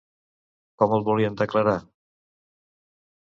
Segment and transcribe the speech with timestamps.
[0.81, 1.77] Com el volien declarar?